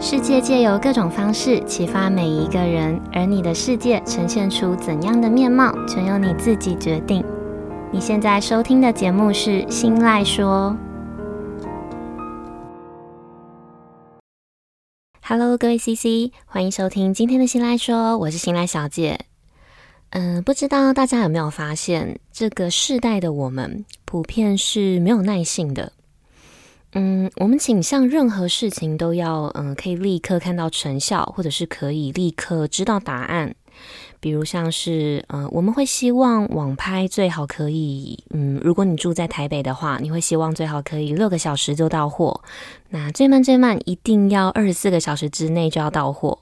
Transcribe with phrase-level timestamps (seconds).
[0.00, 7.24] 世界借由各种方式启发每一个人，而你的世界呈现出怎样的面貌，全由你自己决定。
[7.90, 10.76] 你现在收听的节目是《新赖说》。
[15.20, 19.18] Hello，各位 CC，欢迎收听今天的《新赖说》，我是新赖小姐。
[20.10, 25.92] 嗯、不知道大家有没有发现，这个世代的我们普遍是没有耐性的。
[26.92, 33.54] 嗯，我们倾向任何事情都要，嗯，可以立刻看到成效，或者是可以立刻知道答案。
[34.20, 42.40] 比如像是，嗯，我们会希望网拍最好可以，嗯，如果你住在台北的话，你会希望最好可以六个小时就到货。
[42.88, 46.40] 那最慢最慢一定要二十四个小时之内就要到货。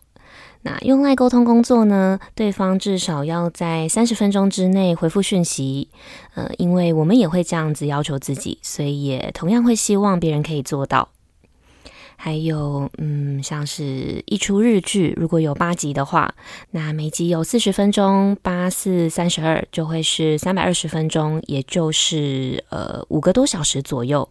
[0.67, 5.89] 那用来沟通工作呢，对方至少要在三十分钟之内回复讯息，
[6.35, 11.09] 呃，因为我们也会这样子要求自己，所以也同样会希望别人可以做到。
[12.17, 16.35] 还有，嗯，像是一出日剧，如果有八集的话，
[16.73, 24.29] 那每集有四十分钟，八四三十二就会是三百二十分钟，也就是呃五个多小时左右。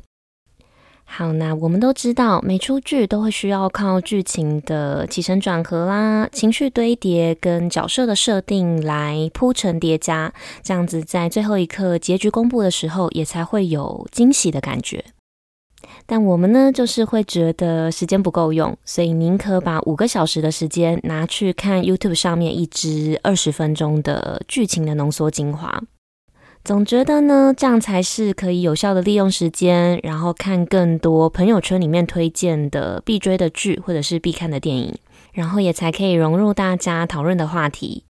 [1.07, 15.05] 好，那我们都知道，每出剧都会需要靠剧情的起承转合啦、情绪堆叠跟角色的设定来铺陈叠加，这样子在最后一刻结局公布的时候，也才会有惊喜的感觉。
[16.05, 25.81] 但我们呢，就是会觉得时间不够用，所以宁可把五个小时的时间拿去看 YouTube 上面一支二十分钟的剧情的浓缩精华。
[26.65, 34.97] 总觉得呢，这样才是可以有效的利用时间，然后看更多朋友圈里面推荐的必追的剧或者是必看的电影，
[35.31, 38.05] 然后也才可以融入大家讨论的话题。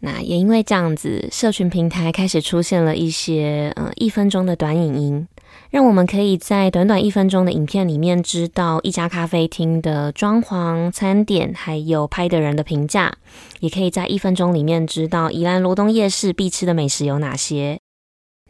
[0.00, 5.28] 那也因为这样子，社群平台开始出现了一些嗯一分钟的短影音。
[5.70, 13.14] 让我们可以在短短一分钟的影片里面知道一家咖啡厅的装潢、餐点，还有拍的人的评价，
[13.60, 17.78] 也可以在一分钟里面知道宜兰罗东夜市必吃的美食有哪些。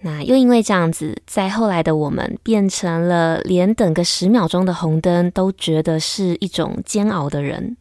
[0.03, 7.77] 那又因为这样子，在后来的我们变成了连等个十秒钟的红灯都觉得是一种煎熬的人。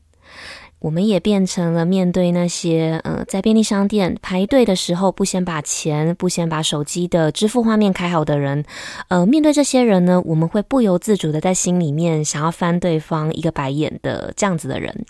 [0.79, 8.63] 我们也变成了面对那些呃，在便利商店排队的时候，不先把钱、不先把手机的支付画面开好的人。
[9.09, 15.05] 呃，面对这些人呢，我们会不由自主的在心里面想要翻对方一个白眼的这样子的人。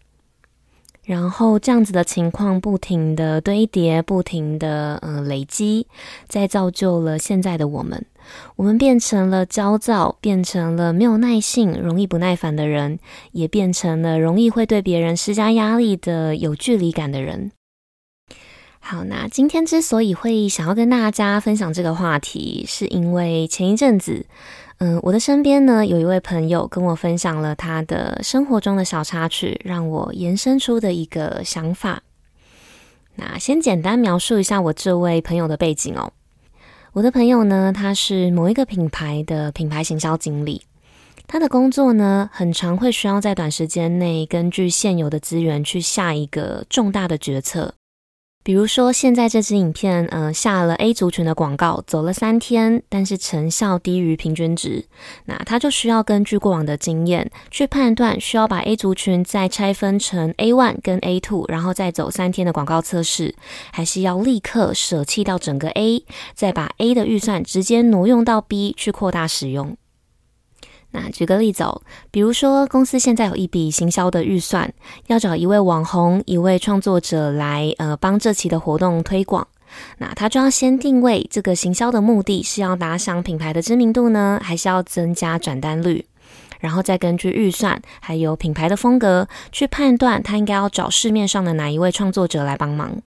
[1.04, 5.88] 然后这样子的情况不停的堆叠，不停的呃累积，
[6.28, 8.06] 再造就了现在的我们。
[8.56, 13.00] 我们变成了焦躁，变成了没有耐性、容易不耐烦的人，
[13.32, 17.52] 也变成了容易会对别人施加压力的有距离感的人。
[18.82, 24.26] 好，那今天之所以会想要跟大家分享这个话题，是因为前一阵子。
[24.78, 32.02] 嗯，我的身边呢，有一位朋友跟我分享了他的生活中的小插曲，让我延伸出的一个想法。
[33.16, 36.14] 那先简单描述一下我这位朋友的背景哦。
[37.00, 40.62] 我的朋友呢，他是某一个品牌的品牌行销经理，
[41.28, 47.74] 他的工作呢，很常会需要在短时间内根据现有的资源去下一个重大的决策。
[48.42, 54.86] 比如说，现在这支影片，呃，下了 A 族群的广告，走了三天，但是成效低于平均值，
[55.26, 63.36] 那他就需要根据过往的经验去判断，需要把 A 族群再拆分成 A one 跟 A two，然后再走三天的广告测试，
[63.72, 69.78] 还是要立刻舍弃掉整个 A，再把 A 的预算直接挪用到 B 去扩大使用。
[70.92, 74.74] 那举个例子哦，比如说公司现在有一笔行销的预算，
[75.08, 79.48] 要找一位网红、一位创作者来呃帮这期的活动推广。
[80.00, 86.04] 那他就要先定位这个行销的目的是要打响品牌的知名度呢，还是要增加转单率？
[86.60, 93.00] 然后再根据预算还有品牌的风格去判断他应该要找市面上的哪一位创作者来帮忙。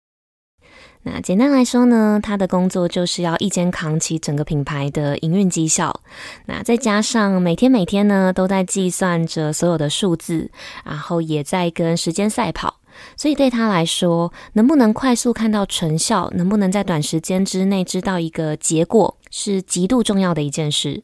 [1.04, 6.02] 那简单来说呢，他的工作就是要一肩扛起整个品牌的营运绩效。
[6.46, 10.52] 那再加上每天每天呢都在计算着所有的数字，
[10.86, 12.78] 然后也在跟时间赛跑。
[13.18, 21.02] 所以对他来说，能不能快速看到成效，能不能在短时间之内知道一个结果，是极度重要的一件事。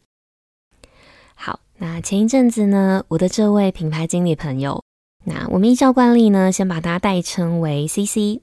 [1.33, 4.83] 好，那前一阵子呢，我的这位品牌经理朋友，
[5.23, 8.41] 那我们依照惯例呢，先把他代称为 CC。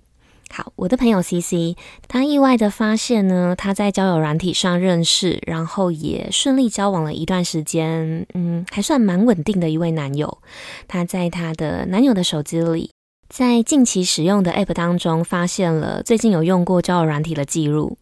[0.55, 10.39] 好，我的朋友 CC，他意外的发现呢，他在交友软体上认识，然后也顺利交往了一段时间，嗯，还算蛮稳定的一位男友。
[10.87, 12.93] 他在他的男友的手机里，
[13.29, 17.99] 在近期使用的 App 当中，发现了最近有用过交友软体的记录。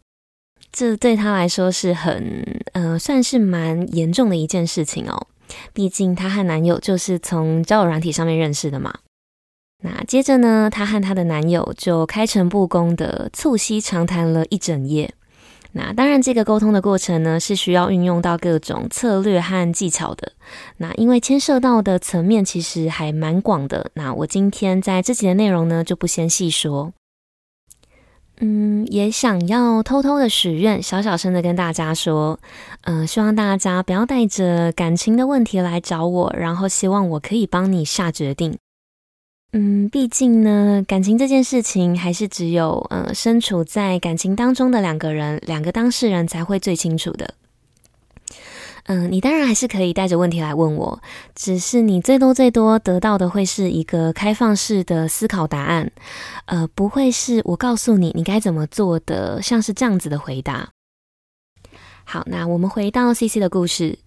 [0.71, 5.25] 这对他来说是很，呃，算是蛮严重的一件事情哦。
[5.73, 8.93] 毕竟她和男友就是从交友软体上面认识的嘛。
[9.85, 15.13] 那接着呢，她和她的男友就开诚布公的促膝长谈了一整夜。
[15.75, 20.31] 那当然，这个沟通的过程呢，是需要运用到各种策略和技巧的。
[20.77, 23.89] 那因为牵涉到的层面其实还蛮广的。
[23.95, 26.93] 那我今天在这集的内容呢，就不先细说。
[28.39, 32.39] 嗯，也想要偷偷的许愿，小小声的跟大家说，
[32.81, 38.57] 嗯、呃，希望大家不要带着感情的问题来找我，然后希望我可以帮你下决定。
[39.55, 47.35] 嗯，毕竟呢，感情这件事情还是只有呃身处在感情当中的两个人，两个当事人才会最清楚的。
[48.85, 50.99] 嗯，你当然还是可以带着问题来问我，
[51.35, 55.91] 只是你最多最多得到的会是一个开放式的思考答案，
[56.47, 60.69] 呃，不会是我告诉你你该怎么做的，像是这样子的回答。
[62.03, 63.99] 好，那我们回到 CC 的故事。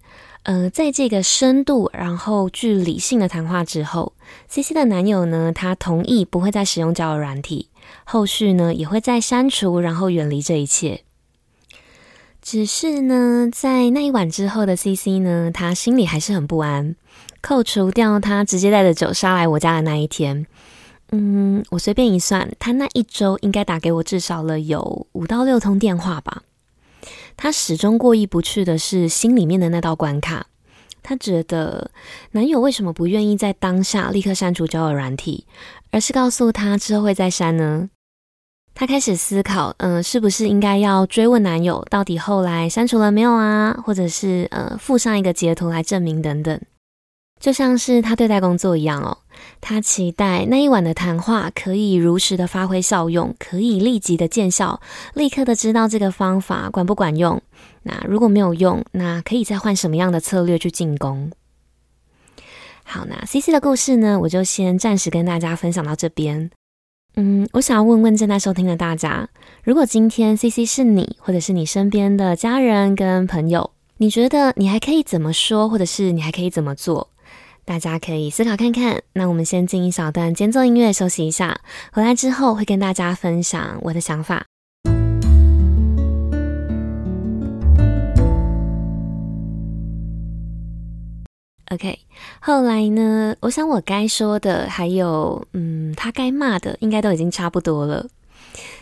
[0.43, 4.13] 呃，在这个深度然后具理性的谈话之后
[4.49, 7.71] ，CC 的男友呢，他同意不会再使用交友软体，
[8.05, 11.03] 后续呢也会再删除，然后远离这一切。
[12.41, 16.95] 只是呢，在那一晚之后的 CC 呢，他心里还是很不安。
[17.41, 20.47] 扣除掉他直接带着酒杀来我家的那一天，
[21.11, 26.43] 嗯，我随便一算，他那一周应该打给我至少了有五到六通电话吧。
[27.37, 30.47] 他始终过意不去的是心里面的那道关卡。
[31.09, 31.89] 她觉得
[32.33, 35.47] 男友为什么不愿意在当下立刻删除交友软体，
[35.93, 37.89] 而是告诉她之后会再删呢？
[38.75, 43.81] 她开始思考，嗯、是不是应该要追问男友到底后来删除了没有啊？
[43.87, 46.61] 或者是呃附上一个截图来证明等等。
[47.39, 49.19] 就像是他对待工作一样哦，
[49.61, 54.81] 他期待那一晚的谈话可以如实的发挥效用，可以立即的见效，
[55.15, 57.41] 立刻的知道这个方法管不管用。
[57.89, 61.31] 那如果没有用，那可以再换什么样的策略去进攻？
[62.83, 66.51] 好，那 CC 的故事呢，我就先暂时跟大家分享到这边。
[67.15, 69.29] 嗯，我想要问问正在收听的大家，
[69.63, 77.11] 如果今天 CC 是你，或者是你身边的家人跟朋友，你觉得你还可以怎么说，或者是你还可以怎么做？
[77.65, 79.03] 大家可以思考看看。
[79.13, 81.61] 那我们先进一小段间奏音乐休息一下，
[81.93, 84.45] 回来之后会跟大家分享我的想法。
[91.71, 91.99] OK，
[92.41, 98.07] 后来呢，我想我该说的还有，嗯，他该骂的应该都已经差不多了。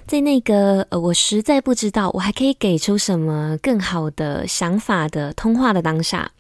[0.07, 6.33] 在那个呃，我实在不知道我还可以给出什么更好的想法的通话的当下。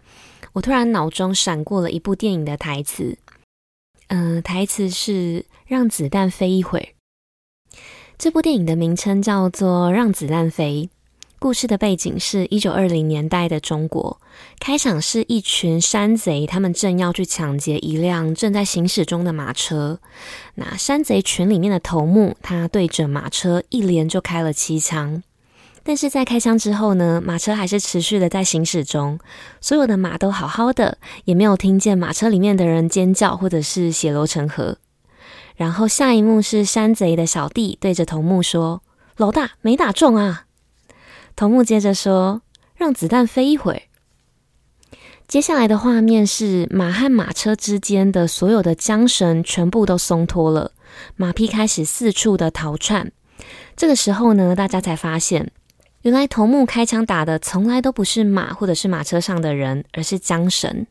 [0.53, 3.17] 我突然脑中闪过了一部电影的台词，
[4.09, 6.87] 嗯、台词是“让子弹飞一会儿”。
[8.17, 10.89] 这部电影的名称叫做《让子弹飞》，
[11.45, 14.19] 故事的背景是一九二零年代的中国。
[14.59, 20.01] 开场是一群山贼，他们正要去抢劫一辆正在行驶中的马车。
[20.55, 25.23] 那山贼群里面的头目，他对着马车一连就开了七枪。
[25.83, 29.19] 但是在开枪之后呢，马车还是持续的在行驶中，
[29.61, 30.97] 所有的马都好好的，
[31.27, 34.79] 也没有听见马车里面的人尖叫或者是血流成河。
[35.57, 38.81] 然后下一幕是山贼的小弟对着头目说
[39.19, 40.47] ：“老大，没打中啊。”
[41.37, 42.43] 头目接着说
[42.77, 43.83] ：“让子弹飞一会儿。”
[45.27, 50.73] 接下来的画面是马和马车之间的所有的缰绳全部都松脱了，
[51.17, 53.11] 马匹开始四处的逃窜。
[53.75, 55.51] 这个时候呢，大家才发现。
[56.03, 60.87] 原来头目开枪打的从来都不是马或者是马车上的人，而是缰绳。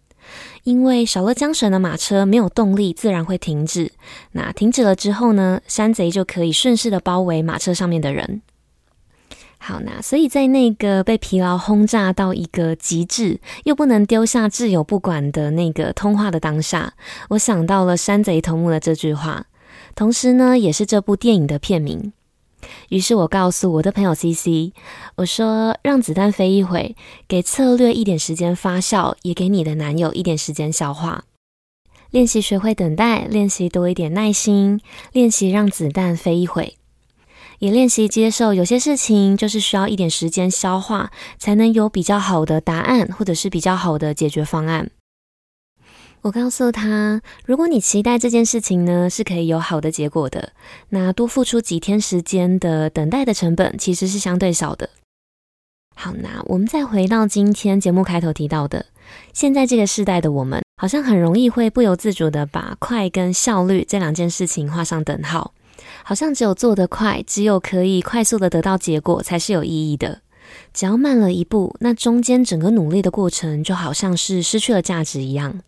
[0.63, 3.91] 因为少了缰绳的马车没有动力，自然会停止。
[4.31, 8.41] 那停止了之后呢，山贼就可以顺势的包围马车上面的人。
[9.65, 16.95] 好，那所以在那个被疲劳轰炸到一个极致，又不能丢下挚友不管的那个通话的当下，
[17.29, 19.45] 我想到了山贼头目的这句话，
[19.95, 22.11] 同时呢，也是这部电影的片名。
[22.89, 24.73] 于是我告诉我的朋友 CC，
[25.15, 26.97] 我说，让子弹飞一会，
[27.29, 31.23] 给策略一点时间发酵，也给你的男友一点时间消化。
[32.11, 34.81] 练习学会等待，练习多一点耐心，
[35.13, 36.75] 练习让子弹飞一会，
[37.63, 44.91] 也练习接受有些事情就是需要一点时间消化，才能有比较好的答案，或者是比较好的解决方案。
[46.23, 50.51] 我告诉他，如果你期待这件事情呢，是可以有好的结果的，
[50.89, 54.89] 那多付出几天时间的等待的成本其实是相对少的。
[55.95, 58.87] 好，那我们再回到今天节目开头提到的，
[59.31, 65.53] 现在这个时代的我们，好像很容易会不由自主的把快跟效率这两件事情画上等号，
[66.03, 70.21] 好像只有做得快，只有可以快速的得到结果才是有意义的。
[70.73, 75.61] 只要慢了一步，那中间整个努力的过程就好像是失去了价值一样。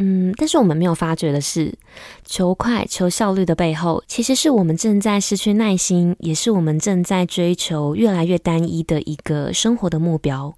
[0.00, 1.76] 嗯，但是我们没有发觉的是，
[2.24, 10.54] 求快、求效率的背后，其实是我们正在失去耐心，也是我们正在追求越来越单一的一个生活的目标。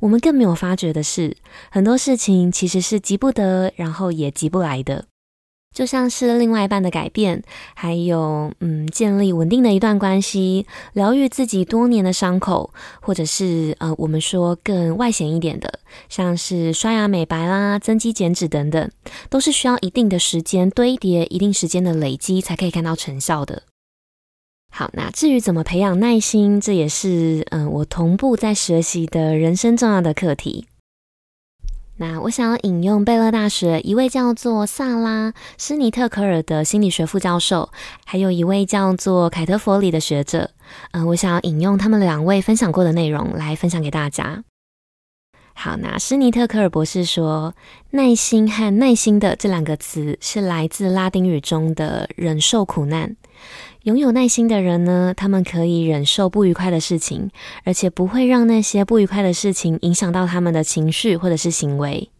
[0.00, 1.36] 我们更没有发觉的是，
[1.70, 5.04] 很多事情其实是急不得，然后也急不来的。
[5.72, 7.42] 就像是另外一半的改变，
[7.74, 18.90] 还有嗯，建立稳定的一段关系，疗愈自己多年的伤口，或者是呃，我们说更外显一点的，像是刷牙美白啦、增肌减脂等等，
[19.30, 23.62] 都是需要一定的时间堆叠、一定时间的累积，才可以看到成效的。
[24.70, 30.66] 好，那至于怎么培养耐心，这也是嗯，我同步在学习的人生重要的课题。
[31.96, 37.70] 那我想要引用贝勒大学一位叫做萨拉施尼特科尔的心理学副教授，
[38.04, 40.50] 还有一位叫做凯特佛里的学者，
[40.92, 44.42] 嗯，我想要引用他们两位分享过的内容来分享给大家。
[45.54, 47.54] 好，那施尼特科尔博士说，
[47.90, 53.16] 耐心和耐心的这两个词是来自拉丁语中的忍受苦难。
[53.82, 57.30] 拥有耐心的人呢，他们可以忍受不愉快的事情，
[57.64, 62.10] 而且不会让那些不愉快的事情影响到他们的情绪或者是行为。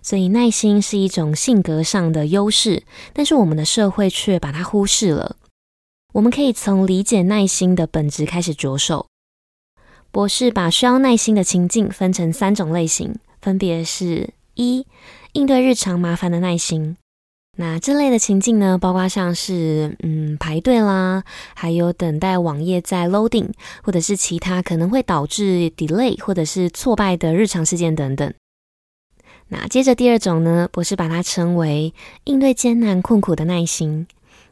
[0.00, 5.36] 所以，耐心是一种性格上的优势，但是我们的社会却把它忽视了。
[6.14, 9.06] 我们可以从理解耐心的本质开始着手。
[10.10, 14.86] 博士把需要耐心的情境分成三种类型，分别是：一、
[15.32, 16.96] 应对日常麻烦的耐心。
[17.56, 21.24] 那这类的情境呢，包括像是嗯排队啦，
[21.54, 23.50] 还有等待网页在 loading，
[23.82, 28.32] 或者是其他可能会导致 delay 或者是挫败的日常事件等等。
[29.48, 31.92] 那接着第二种呢，博士把它称为
[32.24, 34.06] 应对艰难困苦的耐心。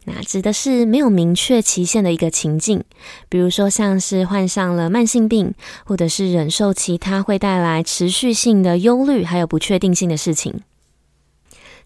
[0.08, 2.84] 那指的是没有明确期限的一个情境，
[3.28, 5.52] 比如说像是患上了慢性病，
[5.84, 10.60] 或者是忍受其他会带来持续性的忧虑还有不确定性的事情。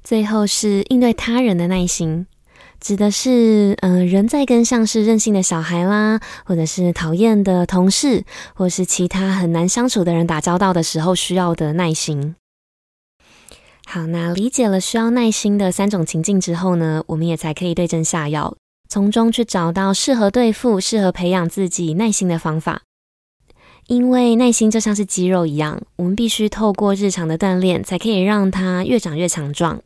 [0.05, 2.27] 最后是应对他人的耐心，
[2.79, 8.25] 指的是，嗯、呃，人在跟像是任性的小孩啦，或者是讨厌的同事，
[8.55, 12.35] 或是其他很难相处的人打交道的时候需要的耐心。
[13.93, 18.57] 好，那理解了需要耐心的三种情境之后呢，我们也才可以对症下药，
[18.89, 22.83] 从中去找到适合对付、适合培养自己耐心的方法。
[23.89, 29.81] 因为耐心就像是肌肉一样，我们必须透过日常的锻炼，才可以让它越长越强壮。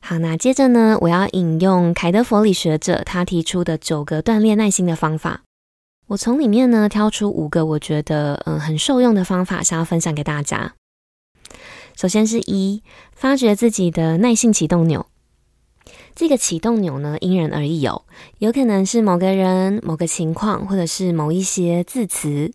[0.00, 5.42] 好，那接着呢，我要引用凯德佛里学者他提出的九个锻炼耐心的方法。
[6.06, 10.72] 我从里面呢挑出五个我觉得嗯很受用的方法，想要分享给大家。
[11.96, 12.82] 首先是一，
[13.12, 15.06] 发掘自己的耐性启动钮。
[16.14, 18.02] 这个启动钮呢，因人而异哦，
[18.38, 22.52] 有可能是某个人、某个情况，或者是某一些字词。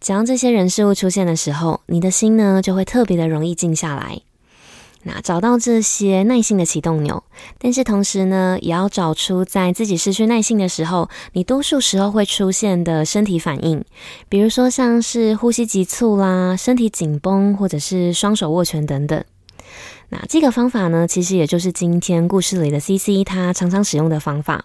[0.00, 4.22] 只要这些人事物出现的时候，你的心呢就会特别的容易静下来。
[5.02, 7.24] 那找到这些耐性的启动钮，
[7.58, 13.82] 但是同时呢，也要找出在自己失去耐性的时候，你多数时候会出现的身体反应，
[14.28, 19.24] 比如说像是呼吸急促啦、身体紧绷，或者是双手握拳等等。
[20.10, 24.64] 那这个方法呢，其实也就是今天故事里的 CC 他常常使用的方法，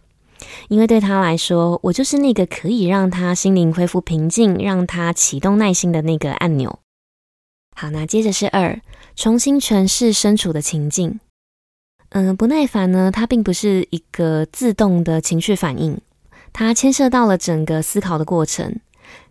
[0.67, 6.79] 因为对他来说，我就是那个可以让他心灵恢复平静、让他启动耐心的那个按钮。
[7.77, 8.81] 好，那接着是二，
[9.15, 11.19] 重新诠释身处的情境。
[12.09, 15.99] 嗯，不耐烦呢，它并不是一个自动的情绪反应，
[16.53, 18.79] 它牵涉到了整个思考的过程。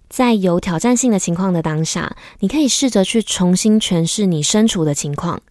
[0.08, 5.42] 在有挑战性的情况的当下，你可以试着去重新诠释你身处的情况。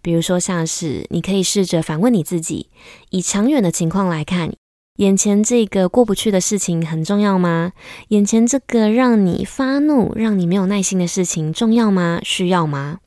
[0.00, 2.68] 比如说，像是你可以试着反问你自己：
[3.10, 4.52] 以长远的情况来看。
[4.96, 7.72] 眼前这个过不去的事情很重要吗？
[8.08, 12.20] 眼前这个让你发怒、让你没有耐心的事情重要吗？
[12.22, 12.98] 需要吗？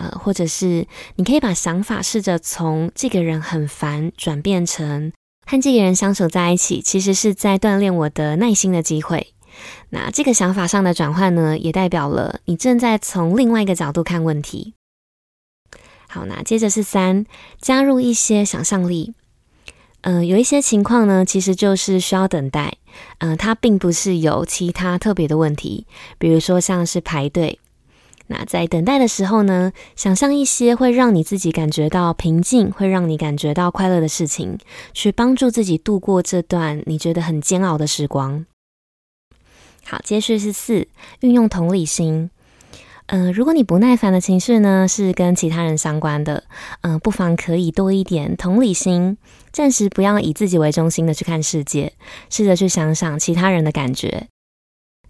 [0.00, 5.12] 呃，或者是你可以把想法试着从这个人很烦转变成
[5.46, 9.34] 和这个人相处在一起，其实是在锻炼我的耐心的机会。
[9.90, 14.72] 那这个想法上的转换呢，也代表了你正在从另外一个角度看问题。
[16.08, 17.26] 好，那接着是三，
[17.60, 19.12] 加入一些想象力。
[20.00, 22.78] 嗯、有一些情况呢，其实就是需要等待。
[23.18, 25.86] 嗯、它并不是有其他特别的问题，
[26.18, 27.58] 比如说像是排队。
[28.32, 34.56] 那在等待的时候呢，想象一些会让你自己感觉到平静，会让你感觉到快乐的事情，
[34.94, 38.46] 去帮助自己度过这段你觉得很煎熬的时光。
[39.84, 40.86] 好，接续是四，
[41.22, 42.30] 运用同理心。
[43.06, 46.44] 嗯、如果你不耐烦的情绪呢，是跟其他人相关的，
[46.82, 49.18] 嗯、不妨可以多一点同理心，
[49.50, 51.94] 暂时不要以自己为中心的去看世界，
[52.30, 54.28] 试着去想想其他人的感觉。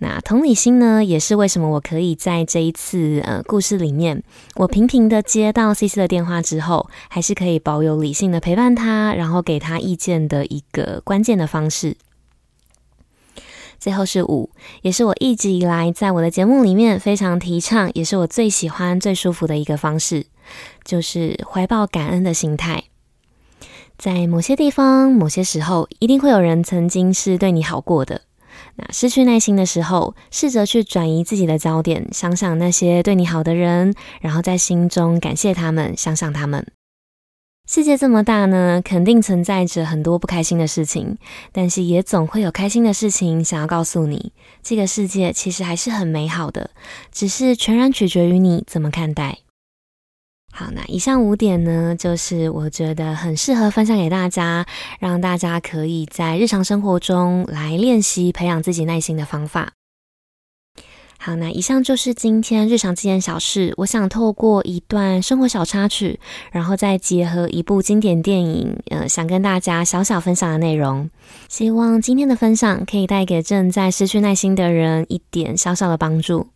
[0.02, 4.22] 那同理心呢，也是为什么我可以在这一次呃故事里面，
[4.56, 11.98] 我频频的接到 CC 的电话之后，还是可以保有理性的陪伴他，然后给他意见的一个关键的方式。
[13.78, 14.48] 最后是五，
[14.80, 20.24] 也是我一直以来在我的节目里面非常提倡，也是我最喜欢、最舒服的一个方式，
[20.82, 22.84] 就是怀抱感恩的心态。
[23.98, 28.22] 在某些地方、某些时候，一定会有人曾经是对你好过的。
[28.92, 36.66] 失去耐心的时候，试着去转移自己的焦点，想想那些对你好的人，然后在心中感谢他们，想想他们。
[37.68, 41.18] 世界这么大呢，肯定存在着很多不开心的事情，
[41.52, 46.70] 但是也总会有开心的事情想要告诉你，这个世界其实还是很美好的，
[47.12, 49.38] 只是全然取决于你怎么看待。
[50.60, 54.66] 好，那以上五点呢，就是我觉得很适合分享给大家，
[54.98, 59.72] 让大家可以在日常生活中来练习培养自己耐心的方法。
[61.16, 63.72] 好，那以上就是今天日常几件小事。
[63.78, 66.20] 我想透过一段生活小插曲，
[66.52, 71.08] 然后再结合一部经典电影，呃，想跟大家小小分享的内容。
[71.48, 76.48] 希望今天的分享可以带给正在失去耐心的人一点小小的帮助。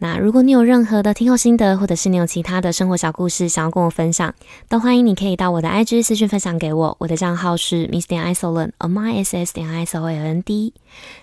[0.00, 4.32] 那如果你有任何的听后心得，或者是你有其他的生活小故事想要跟我分享，
[4.68, 6.96] 都欢迎你可以到我的 IG 私讯分享给我。
[7.00, 10.72] 我的账号是 miss 点 isoland，m i s s 点 i s o l a n d。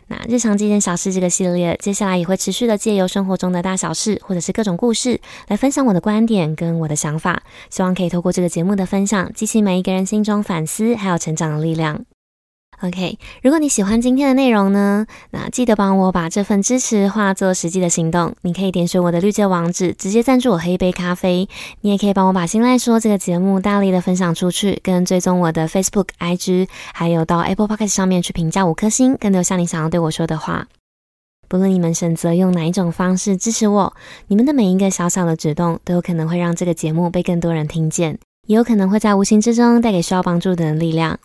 [0.08, 7.44] 那日常这件小事这个系列，接下来也会持续的借由生活中的大小事，或者是各种故事，来分享我的观点跟我的想法。
[7.70, 12.04] 希望可以透过这个节目的分享，激起每一个人心中反思还有成长的力量。
[12.82, 18.36] OK，如果你喜欢今天的内容呢，那记得帮我把这份支持化作实际的行动。
[18.42, 21.48] 你可以点选我的绿界网址，直接赞助我喝一杯咖啡。
[21.82, 30.68] 你也可以帮我把心赖说这个节目大力的分享出去，跟追踪我的 Facebook、IG，还有到 Apple Podcast 上面去评价五颗星，跟留下你想要对我说的话。
[31.48, 33.94] 不论你们选择用哪一种方式支持我，
[34.28, 38.18] 你们的每一个小小的举动都有可能会让这个节目被更多人听见，
[38.48, 41.18] 也有可能会在无形之中带给需要帮助的人力量。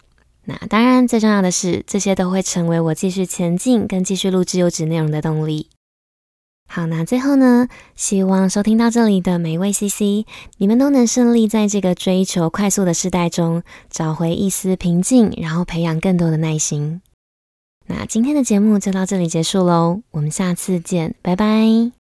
[0.45, 5.69] 那当然，最重要的是，这些都会成为我继续前进跟继续录制优质内容的动力。
[6.69, 10.25] 好，那最后呢，希望收听到这里的每一位 CC，
[10.59, 17.03] 你们都能顺利在这个追求快速的时代中，找回一丝平静，然后培养更多的耐心。
[17.87, 22.00] 那今天的节目就到这里结束喽，我们下次见，拜拜。